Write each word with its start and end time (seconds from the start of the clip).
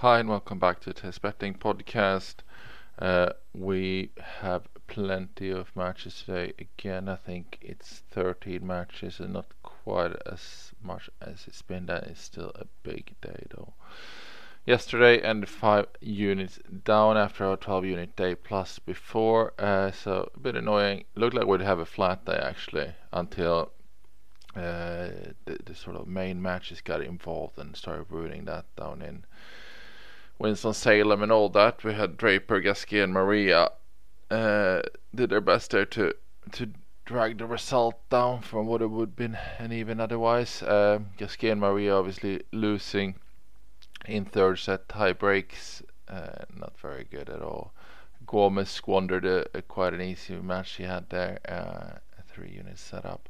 Hi, 0.00 0.18
and 0.18 0.30
welcome 0.30 0.58
back 0.58 0.80
to 0.80 0.94
Tennis 0.94 1.18
Betting 1.18 1.52
Podcast. 1.52 2.36
Uh, 2.98 3.34
we 3.52 4.08
have 4.40 4.66
plenty 4.86 5.50
of 5.50 5.76
matches 5.76 6.22
today. 6.24 6.54
Again, 6.58 7.06
I 7.06 7.16
think 7.16 7.58
it's 7.60 8.02
13 8.10 8.66
matches 8.66 9.20
and 9.20 9.34
not 9.34 9.52
quite 9.62 10.12
as 10.24 10.72
much 10.82 11.10
as 11.20 11.44
it's 11.46 11.60
been. 11.60 11.84
That 11.84 12.04
is 12.04 12.18
still 12.18 12.50
a 12.54 12.64
big 12.82 13.12
day, 13.20 13.44
though. 13.54 13.74
Yesterday, 14.64 15.20
and 15.20 15.46
5 15.46 15.88
units 16.00 16.58
down 16.82 17.18
after 17.18 17.44
our 17.44 17.58
12 17.58 17.84
unit 17.84 18.16
day 18.16 18.34
plus 18.34 18.78
before, 18.78 19.52
uh, 19.58 19.90
so 19.90 20.30
a 20.34 20.38
bit 20.40 20.56
annoying. 20.56 21.04
Looked 21.14 21.36
like 21.36 21.46
we'd 21.46 21.60
have 21.60 21.78
a 21.78 21.84
flat 21.84 22.24
day 22.24 22.40
actually 22.42 22.94
until 23.12 23.72
uh, 24.56 25.10
the, 25.44 25.58
the 25.62 25.74
sort 25.74 25.96
of 25.96 26.08
main 26.08 26.40
matches 26.40 26.80
got 26.80 27.02
involved 27.02 27.58
and 27.58 27.76
started 27.76 28.06
ruining 28.08 28.46
that 28.46 28.64
down 28.76 29.02
in 29.02 29.26
Winston-Salem 30.40 31.22
and 31.22 31.30
all 31.30 31.50
that. 31.50 31.84
We 31.84 31.92
had 31.92 32.16
Draper, 32.16 32.60
Gasquet, 32.60 33.00
and 33.00 33.12
Maria 33.12 33.68
uh, 34.30 34.80
did 35.14 35.30
their 35.30 35.42
best 35.42 35.70
there 35.70 35.84
to 35.84 36.14
to 36.52 36.70
drag 37.04 37.38
the 37.38 37.46
result 37.46 38.08
down 38.08 38.40
from 38.40 38.66
what 38.66 38.80
it 38.80 38.86
would 38.86 39.10
have 39.10 39.16
been 39.16 39.36
and 39.58 39.72
even 39.72 40.00
otherwise. 40.00 40.62
Uh, 40.62 41.00
Gasquet 41.18 41.50
and 41.50 41.60
Maria 41.60 41.94
obviously 41.94 42.42
losing 42.52 43.16
in 44.06 44.24
third 44.24 44.58
set 44.58 44.88
tie 44.88 45.12
breaks. 45.12 45.82
Uh, 46.08 46.44
not 46.56 46.78
very 46.78 47.04
good 47.04 47.28
at 47.28 47.42
all. 47.42 47.74
Gomez 48.26 48.70
squandered 48.70 49.26
a, 49.26 49.44
a, 49.54 49.60
quite 49.60 49.92
an 49.92 50.00
easy 50.00 50.36
match 50.36 50.76
he 50.76 50.84
had 50.84 51.10
there. 51.10 51.38
Uh, 51.46 51.98
a 52.18 52.22
three 52.32 52.50
unit 52.50 52.78
setup. 52.78 53.28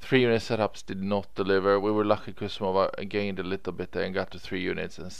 Three 0.00 0.22
unit 0.22 0.40
setups 0.40 0.86
did 0.86 1.02
not 1.02 1.34
deliver. 1.34 1.78
We 1.78 1.90
were 1.90 2.04
lucky 2.04 2.32
Kusumova 2.32 3.08
gained 3.08 3.38
a 3.38 3.42
little 3.42 3.72
bit 3.72 3.92
there 3.92 4.04
and 4.04 4.14
got 4.14 4.30
to 4.30 4.38
three 4.38 4.62
units 4.62 4.98
and 4.98 5.12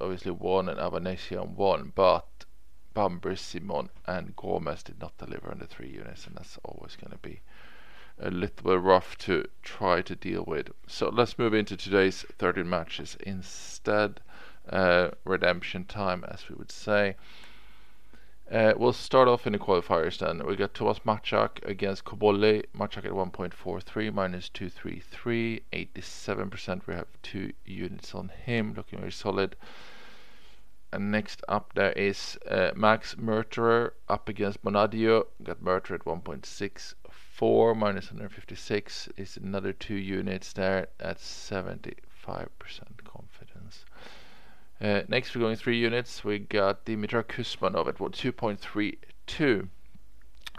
obviously 0.00 0.30
won 0.30 0.68
and 0.68 0.78
Avanesyan 0.78 1.56
won, 1.56 1.92
but 1.94 2.26
Bamber, 2.94 3.36
Simon 3.36 3.90
and 4.06 4.36
Gomez 4.36 4.82
did 4.82 5.00
not 5.00 5.18
deliver 5.18 5.50
on 5.50 5.58
the 5.58 5.66
three 5.66 5.88
units 5.90 6.26
and 6.26 6.36
that's 6.36 6.58
always 6.64 6.96
going 6.96 7.10
to 7.10 7.18
be 7.18 7.40
a 8.20 8.30
little 8.30 8.70
bit 8.70 8.80
rough 8.80 9.16
to 9.18 9.46
try 9.62 10.02
to 10.02 10.14
deal 10.14 10.44
with. 10.46 10.70
So 10.86 11.08
let's 11.08 11.38
move 11.38 11.54
into 11.54 11.76
today's 11.76 12.24
13 12.38 12.68
matches 12.68 13.16
instead. 13.20 14.20
Uh, 14.68 15.10
redemption 15.24 15.84
time, 15.84 16.24
as 16.28 16.48
we 16.48 16.54
would 16.54 16.70
say. 16.70 17.16
Uh, 18.50 18.72
we'll 18.78 18.94
start 18.94 19.28
off 19.28 19.46
in 19.46 19.52
the 19.52 19.58
qualifiers 19.58 20.18
then. 20.18 20.46
We 20.46 20.56
got 20.56 20.72
Tomas 20.72 21.00
Machac 21.00 21.62
against 21.68 22.06
Kobole. 22.06 22.64
Machac 22.74 23.04
at 23.04 23.12
1.43 23.12 24.14
minus 24.14 24.48
233, 24.48 25.60
87%. 25.70 26.86
We 26.86 26.94
have 26.94 27.08
two 27.22 27.52
units 27.66 28.14
on 28.14 28.30
him, 28.30 28.72
looking 28.74 29.00
very 29.00 29.12
solid. 29.12 29.54
And 30.90 31.10
next 31.10 31.42
up 31.46 31.74
there 31.74 31.92
is 31.92 32.38
uh, 32.50 32.70
Max 32.74 33.16
Marterer 33.16 33.90
up 34.08 34.30
against 34.30 34.64
Bonadio. 34.64 35.26
Got 35.42 35.62
Marterer 35.62 35.96
at 35.96 36.06
1.64 36.06 37.76
minus 37.76 38.10
156. 38.10 39.10
Is 39.18 39.36
another 39.36 39.74
two 39.74 39.96
units 39.96 40.54
there 40.54 40.88
at 40.98 41.18
75% 41.18 41.94
confidence. 42.26 42.97
Uh, 44.80 45.02
next, 45.08 45.34
we're 45.34 45.40
going 45.40 45.56
three 45.56 45.78
units. 45.78 46.22
We 46.22 46.38
got 46.38 46.84
Dimitar 46.84 47.24
Kuzmanov 47.24 47.88
at 47.88 47.96
2.32. 47.96 49.68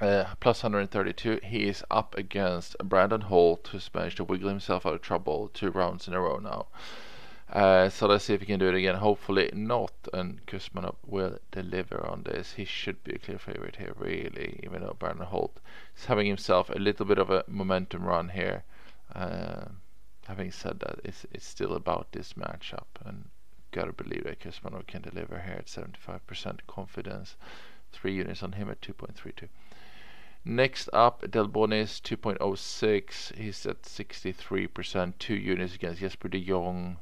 Uh, 0.01 0.25
plus 0.39 0.63
132. 0.63 1.39
He 1.43 1.67
is 1.67 1.83
up 1.89 2.17
against 2.17 2.77
Brandon 2.79 3.21
Holt, 3.21 3.69
who's 3.71 3.89
managed 3.93 4.17
to 4.17 4.23
wiggle 4.25 4.49
himself 4.49 4.85
out 4.85 4.93
of 4.93 5.01
trouble 5.01 5.49
two 5.53 5.71
rounds 5.71 6.07
in 6.07 6.13
a 6.13 6.19
row 6.21 6.37
now. 6.37 6.67
Uh, 7.51 7.89
so 7.89 8.07
let's 8.07 8.25
see 8.25 8.33
if 8.33 8.41
he 8.41 8.45
can 8.45 8.59
do 8.59 8.67
it 8.67 8.75
again. 8.75 8.95
Hopefully 8.95 9.49
not, 9.53 9.93
and 10.13 10.45
Kuzmanov 10.45 10.95
will 11.05 11.39
deliver 11.51 12.05
on 12.05 12.23
this. 12.23 12.53
He 12.53 12.65
should 12.65 13.03
be 13.03 13.13
a 13.13 13.19
clear 13.19 13.39
favorite 13.39 13.77
here, 13.77 13.93
really, 13.95 14.59
even 14.63 14.81
though 14.81 14.95
Brandon 14.99 15.25
Holt 15.25 15.59
is 15.97 16.05
having 16.05 16.27
himself 16.27 16.69
a 16.69 16.77
little 16.77 17.05
bit 17.05 17.17
of 17.17 17.29
a 17.29 17.43
momentum 17.47 18.03
run 18.03 18.29
here. 18.29 18.63
Uh, 19.15 19.65
having 20.27 20.51
said 20.51 20.81
that, 20.81 20.99
it's, 21.03 21.25
it's 21.31 21.47
still 21.47 21.73
about 21.73 22.11
this 22.11 22.33
matchup, 22.33 22.85
and 23.03 23.29
gotta 23.71 23.93
believe 23.93 24.23
that 24.23 24.39
Kuzmanov 24.39 24.87
can 24.87 25.01
deliver 25.01 25.39
here 25.39 25.55
at 25.59 25.67
75% 25.67 26.59
confidence. 26.67 27.35
Three 27.91 28.13
units 28.13 28.43
on 28.43 28.53
him 28.53 28.69
at 28.69 28.81
2.32. 28.81 29.49
Next 30.45 30.89
up, 30.93 31.21
Delbonis 31.21 32.01
2.06. 32.01 33.35
He's 33.35 33.65
at 33.65 33.83
63%. 33.83 35.13
Two 35.19 35.35
units 35.35 35.75
against 35.75 35.99
Jesper 35.99 36.29
de 36.29 36.43
Jong. 36.45 36.97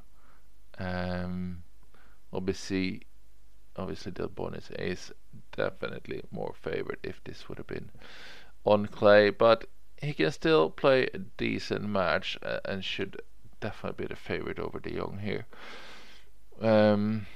Um, 0.79 1.63
obviously, 2.33 3.03
obviously 3.75 4.11
Delbonis 4.11 4.71
is 4.79 5.11
definitely 5.55 6.23
more 6.31 6.53
favored 6.59 6.99
if 7.03 7.23
this 7.23 7.47
would 7.47 7.57
have 7.57 7.67
been 7.67 7.91
on 8.65 8.87
clay, 8.87 9.29
but 9.29 9.65
he 10.01 10.13
can 10.13 10.31
still 10.31 10.69
play 10.69 11.07
a 11.13 11.19
decent 11.19 11.83
match 11.83 12.37
uh, 12.43 12.59
and 12.65 12.83
should 12.83 13.21
definitely 13.59 14.05
be 14.05 14.07
the 14.07 14.15
favorite 14.15 14.59
over 14.59 14.79
de 14.79 14.91
Jong 14.91 15.19
here. 15.19 15.45
Um, 16.61 17.27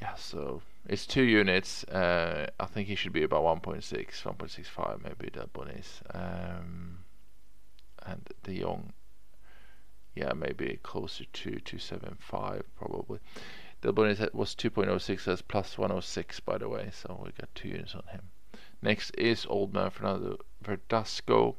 yeah, 0.00 0.14
so 0.14 0.62
it's 0.86 1.06
two 1.06 1.22
units. 1.22 1.84
Uh, 1.84 2.48
I 2.58 2.66
think 2.66 2.88
he 2.88 2.94
should 2.94 3.12
be 3.12 3.22
about 3.22 3.42
1.6, 3.62 3.82
1.65 3.82 5.02
maybe 5.02 5.30
that 5.34 5.78
is. 5.78 6.00
Um, 6.12 7.04
and 8.04 8.28
de 8.42 8.60
Jong, 8.60 8.92
yeah, 10.14 10.32
maybe 10.32 10.78
closer 10.82 11.24
to 11.24 11.50
275 11.50 12.64
probably. 12.76 13.20
Delbonis 13.82 14.32
was 14.34 14.54
2.06 14.54 15.28
as 15.28 15.42
plus 15.42 15.76
106 15.78 16.40
by 16.40 16.58
the 16.58 16.68
way, 16.68 16.90
so 16.92 17.20
we 17.22 17.30
got 17.32 17.54
two 17.54 17.68
units 17.68 17.94
on 17.94 18.04
him. 18.10 18.30
Next 18.82 19.10
is 19.16 19.46
Old 19.46 19.72
Man 19.72 19.90
Fernando 19.90 20.38
Verdasco. 20.62 21.56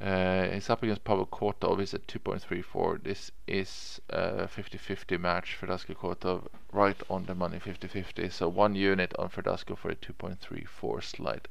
Uh, 0.00 0.60
up 0.70 0.82
against 0.82 1.02
Pavel 1.02 1.26
Kotov. 1.26 1.80
He's 1.80 1.94
at 1.94 2.06
2.34. 2.06 3.02
This 3.02 3.32
is 3.46 4.00
a 4.10 4.46
50-50 4.46 5.18
match. 5.18 5.56
Verdasco 5.60 5.96
Kotov 5.96 6.46
right 6.72 7.00
on 7.10 7.26
the 7.26 7.34
money 7.34 7.58
50-50. 7.58 8.30
So 8.32 8.48
one 8.48 8.74
unit 8.74 9.12
on 9.18 9.28
Verdasco 9.28 9.76
for 9.76 9.90
a 9.90 9.96
2.34 9.96 11.02
slight 11.02 11.48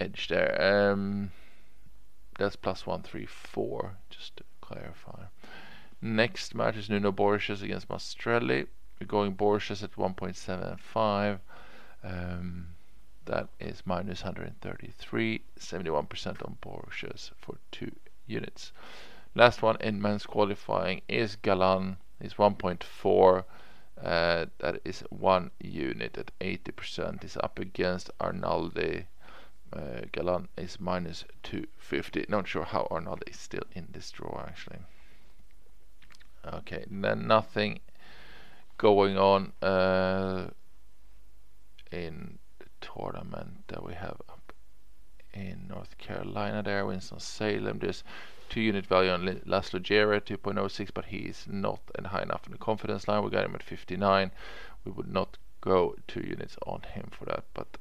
edge 0.00 0.28
there. 0.28 0.90
Um, 0.90 1.30
that's 2.38 2.56
plus 2.56 2.84
134, 2.84 3.96
just 4.10 4.36
to 4.38 4.44
clarify. 4.60 5.24
Next 6.02 6.54
match 6.54 6.76
is 6.76 6.90
Nuno 6.90 7.12
Borges 7.12 7.62
against 7.62 7.88
Maestrelli. 7.88 8.66
We're 9.00 9.06
going 9.06 9.34
Borges 9.34 9.82
at 9.82 9.92
1.75. 9.92 11.38
Um, 12.02 12.68
that 13.26 13.48
is 13.60 13.82
minus 13.84 14.22
133, 14.22 15.42
71% 15.58 16.44
on 16.44 16.56
Borges 16.60 17.30
for 17.38 17.58
two 17.70 17.92
units. 18.26 18.72
Last 19.34 19.62
one 19.62 19.76
in 19.80 20.00
men's 20.00 20.26
qualifying 20.26 21.02
is 21.08 21.36
Galan. 21.36 21.98
Is 22.18 22.34
1.4. 22.34 23.44
Uh, 24.02 24.46
that 24.58 24.80
is 24.84 25.04
one 25.10 25.50
unit 25.60 26.16
at 26.16 26.30
80%. 26.40 27.22
Is 27.22 27.36
up 27.36 27.58
against 27.58 28.10
Arnaldi. 28.18 29.04
Uh, 29.72 30.00
Galan 30.12 30.48
is 30.56 30.80
minus 30.80 31.24
250. 31.42 32.26
Not 32.30 32.48
sure 32.48 32.64
how 32.64 32.88
Arnaldi 32.90 33.28
is 33.28 33.38
still 33.38 33.64
in 33.74 33.88
this 33.92 34.10
draw 34.10 34.44
actually. 34.48 34.78
Okay, 36.46 36.84
then 36.90 37.26
nothing 37.26 37.80
going 38.78 39.18
on 39.18 39.52
uh, 39.60 40.48
in 41.90 42.38
tournament 42.80 43.68
that 43.68 43.84
we 43.84 43.94
have 43.94 44.20
up 44.28 44.52
in 45.32 45.66
North 45.68 45.98
Carolina 45.98 46.62
there, 46.62 46.86
Winston-Salem. 46.86 47.78
There's 47.78 48.02
two 48.48 48.60
unit 48.60 48.86
value 48.86 49.10
on 49.10 49.26
Laslo 49.46 49.80
Djere, 49.80 50.20
2.06, 50.20 50.90
but 50.94 51.06
he's 51.06 51.46
not 51.48 51.80
high 52.04 52.22
enough 52.22 52.46
in 52.46 52.52
the 52.52 52.58
confidence 52.58 53.06
line. 53.06 53.22
We 53.22 53.30
got 53.30 53.44
him 53.44 53.54
at 53.54 53.62
59. 53.62 54.30
We 54.84 54.92
would 54.92 55.12
not 55.12 55.36
go 55.60 55.96
two 56.06 56.20
units 56.20 56.56
on 56.66 56.82
him 56.82 57.10
for 57.10 57.24
that, 57.26 57.44
but 57.54 57.78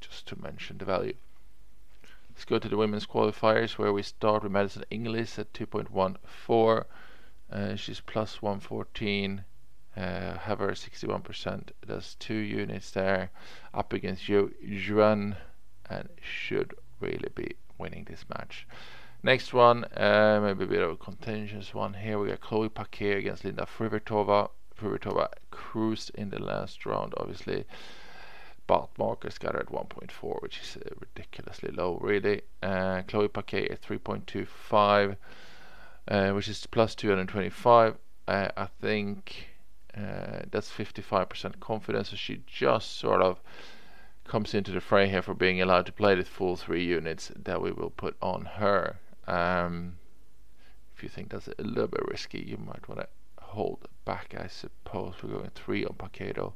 just 0.00 0.26
to 0.28 0.40
mention 0.40 0.78
the 0.78 0.84
value. 0.84 1.14
Let's 2.30 2.44
go 2.44 2.58
to 2.58 2.68
the 2.68 2.76
women's 2.76 3.06
qualifiers 3.06 3.78
where 3.78 3.92
we 3.92 4.02
start 4.02 4.42
with 4.42 4.52
Madison 4.52 4.84
Inglis 4.90 5.38
at 5.38 5.52
2.14. 5.52 6.84
Uh, 7.50 7.76
she's 7.76 8.00
plus 8.00 8.42
114 8.42 9.44
uh, 9.96 10.38
have 10.38 10.58
61%. 10.58 11.68
There's 11.86 12.16
two 12.16 12.34
units 12.34 12.90
there 12.90 13.30
up 13.72 13.92
against 13.92 14.28
Yu 14.28 14.52
Yuan 14.60 15.36
and 15.88 16.08
should 16.20 16.74
really 17.00 17.28
be 17.34 17.56
winning 17.78 18.06
this 18.08 18.24
match. 18.28 18.66
Next 19.22 19.54
one, 19.54 19.84
uh, 19.96 20.40
maybe 20.42 20.64
a 20.64 20.66
bit 20.66 20.82
of 20.82 20.90
a 20.90 20.96
contentious 20.96 21.72
one 21.72 21.94
here. 21.94 22.18
We 22.18 22.28
got 22.28 22.40
Chloe 22.40 22.68
Paquet 22.68 23.12
against 23.12 23.44
Linda 23.44 23.66
Fruhvirtova. 23.66 24.50
Fruhvirtova 24.78 25.28
cruised 25.50 26.10
in 26.14 26.30
the 26.30 26.42
last 26.42 26.84
round, 26.84 27.14
obviously. 27.16 27.64
But 28.66 28.88
Marcus 28.98 29.38
got 29.38 29.54
her 29.54 29.60
at 29.60 29.66
1.4, 29.66 30.42
which 30.42 30.60
is 30.60 30.76
uh, 30.76 30.90
ridiculously 30.98 31.70
low, 31.70 31.98
really. 32.00 32.42
Uh, 32.62 33.02
Chloe 33.06 33.28
Paquet 33.28 33.68
at 33.68 33.82
3.25, 33.82 35.16
uh, 36.08 36.30
which 36.32 36.48
is 36.48 36.66
plus 36.66 36.94
225. 36.94 37.96
Uh, 38.26 38.48
I 38.56 38.66
think 38.80 39.53
Uh, 39.96 40.40
that's 40.50 40.70
55% 40.70 41.60
confidence, 41.60 42.10
so 42.10 42.16
she 42.16 42.42
just 42.46 42.98
sort 42.98 43.22
of 43.22 43.40
comes 44.24 44.54
into 44.54 44.72
the 44.72 44.80
fray 44.80 45.08
here 45.08 45.22
for 45.22 45.34
being 45.34 45.60
allowed 45.60 45.86
to 45.86 45.92
play 45.92 46.14
the 46.14 46.24
full 46.24 46.56
three 46.56 46.84
units 46.84 47.30
that 47.36 47.62
we 47.62 47.70
will 47.70 47.90
put 47.90 48.16
on 48.20 48.44
her. 48.56 48.98
Um, 49.26 49.98
if 50.96 51.02
you 51.02 51.08
think 51.08 51.30
that's 51.30 51.48
a 51.48 51.62
little 51.62 51.88
bit 51.88 52.06
risky, 52.08 52.40
you 52.40 52.56
might 52.56 52.88
want 52.88 53.02
to 53.02 53.08
hold 53.40 53.86
back, 54.04 54.34
I 54.38 54.48
suppose. 54.48 55.14
We're 55.22 55.38
going 55.38 55.50
three 55.54 55.84
on 55.84 55.94
Paquedo, 55.94 56.54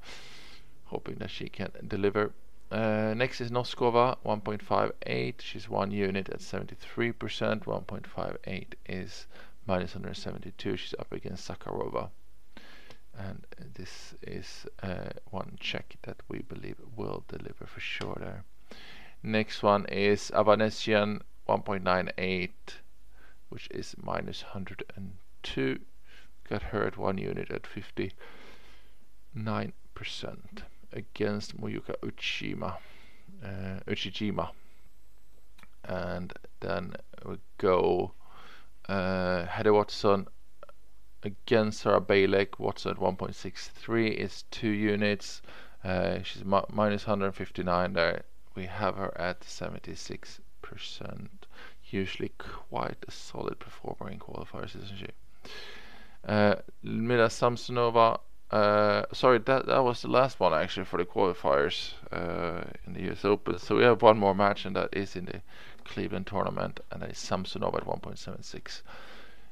hoping 0.87 1.17
that 1.17 1.31
she 1.31 1.49
can 1.49 1.71
deliver. 1.87 2.33
Uh, 2.71 3.15
next 3.17 3.41
is 3.41 3.51
Noskova, 3.51 4.17
1.58. 4.27 5.41
She's 5.41 5.69
one 5.69 5.91
unit 5.91 6.29
at 6.29 6.41
73%. 6.41 7.65
1.58 7.65 8.67
is 8.89 9.27
minus 9.67 9.95
172. 9.95 10.77
She's 10.77 10.95
up 10.99 11.13
against 11.13 11.49
Zakharova. 11.49 12.11
And 13.19 13.45
this 13.75 14.15
is 14.23 14.65
uh, 14.81 15.11
one 15.31 15.57
check 15.59 15.97
that 16.03 16.23
we 16.29 16.39
believe 16.39 16.77
will 16.97 17.25
deliver 17.27 17.67
for 17.67 17.81
sure 17.81 18.17
there. 18.21 18.45
Next 19.25 19.61
one 19.63 19.87
is 19.87 20.31
Avanesyan, 20.33 21.23
1.98, 21.49 22.51
which 23.49 23.67
is 23.73 23.97
minus 24.01 24.45
102. 24.45 25.81
Got 26.49 26.63
her 26.63 26.85
at 26.85 26.97
one 26.97 27.19
unit 27.19 27.51
at 27.51 27.65
59% 27.65 28.13
against 30.93 31.61
Moyuka 31.61 31.97
Uchima, 32.01 32.77
uh, 33.45 33.81
Uchijima. 33.89 34.51
And 35.83 36.33
then 36.61 36.95
we 37.25 37.39
go 37.59 38.13
uh, 38.89 39.47
Watson 39.65 40.29
against 41.23 41.81
Sara 41.81 42.01
Bejlek. 42.01 42.59
Watson 42.59 42.93
at 42.93 42.99
1.63 42.99 44.13
is 44.13 44.45
two 44.51 44.69
units. 44.69 45.43
Uh, 45.85 46.23
she's 46.23 46.45
mi- 46.45 46.61
minus 46.73 47.07
159 47.07 47.93
there. 47.93 48.23
We 48.55 48.67
have 48.67 48.97
her 48.97 49.17
at 49.19 49.41
76%. 49.41 50.41
Usually 51.91 52.33
quite 52.39 53.05
a 53.07 53.11
solid 53.11 53.59
performer 53.59 54.11
in 54.11 54.19
qualifiers, 54.19 54.77
isn't 54.77 54.99
she? 54.99 55.51
Uh, 56.27 56.57
Ludmila 56.83 57.29
Samsonova 57.29 58.21
uh, 58.51 59.03
sorry, 59.13 59.39
that 59.39 59.67
that 59.67 59.85
was 59.85 60.01
the 60.03 60.09
last 60.09 60.41
one 60.41 60.55
actually 60.55 60.87
for 60.87 60.97
the 60.97 61.05
qualifiers 61.05 61.93
uh, 62.11 62.65
in 62.87 62.95
the 62.95 63.11
US 63.13 63.25
Open. 63.25 63.59
So 63.59 63.77
we 63.77 63.83
have 63.83 64.01
one 64.01 64.19
more 64.19 64.35
match, 64.35 64.65
and 64.65 64.75
that 64.75 64.89
is 64.93 65.17
in 65.17 65.27
the 65.27 65.43
Cleveland 65.85 66.27
tournament, 66.27 66.81
and 66.91 67.03
that 67.03 67.11
is 67.11 67.19
Samsonov 67.19 67.75
at 67.75 67.85
1.76. 67.85 68.83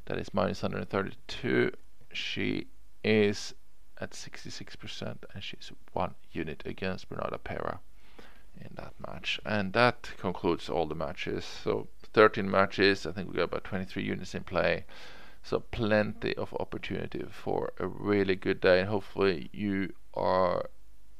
That 0.06 0.18
is 0.18 0.32
minus 0.32 0.62
132. 0.62 1.72
She 2.12 2.68
is 3.04 3.54
at 4.00 4.10
66%, 4.10 5.16
and 5.34 5.42
she's 5.42 5.72
one 5.92 6.14
unit 6.32 6.62
against 6.64 7.08
Bernarda 7.08 7.38
Pera 7.42 7.80
in 8.60 8.70
that 8.76 8.94
match. 9.06 9.40
And 9.44 9.72
that 9.72 10.10
concludes 10.18 10.68
all 10.68 10.86
the 10.86 10.94
matches. 10.94 11.44
So 11.44 11.88
13 12.14 12.50
matches. 12.50 13.06
I 13.06 13.12
think 13.12 13.28
we 13.28 13.34
got 13.36 13.44
about 13.44 13.64
23 13.64 14.02
units 14.02 14.34
in 14.34 14.44
play. 14.44 14.84
So 15.42 15.60
plenty 15.60 16.34
of 16.36 16.54
opportunity 16.54 17.24
for 17.30 17.72
a 17.78 17.86
really 17.86 18.36
good 18.36 18.60
day, 18.60 18.80
and 18.80 18.88
hopefully 18.88 19.50
you 19.52 19.92
are 20.14 20.70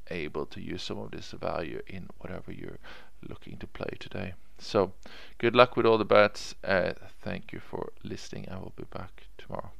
able 0.09 0.45
to 0.47 0.61
use 0.61 0.83
some 0.83 0.97
of 0.97 1.11
this 1.11 1.31
value 1.31 1.81
in 1.87 2.07
whatever 2.17 2.51
you're 2.51 2.79
looking 3.27 3.57
to 3.57 3.67
play 3.67 3.95
today. 3.99 4.33
So 4.59 4.93
good 5.37 5.55
luck 5.55 5.75
with 5.77 5.85
all 5.85 5.97
the 5.97 6.05
bets. 6.05 6.55
Uh, 6.63 6.93
thank 7.21 7.53
you 7.53 7.59
for 7.59 7.91
listening. 8.03 8.47
I 8.49 8.57
will 8.57 8.73
be 8.75 8.85
back 8.85 9.27
tomorrow. 9.37 9.71